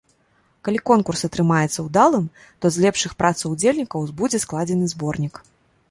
Калі 0.67 0.79
конкурс 0.89 1.21
атрымаецца 1.27 1.85
ўдалым, 1.89 2.25
то 2.65 2.73
з 2.73 2.87
лепшых 2.87 3.11
працаў 3.23 3.47
удзельнікаў 3.55 4.11
будзе 4.23 4.45
складзены 4.49 4.85
зборнік. 4.97 5.35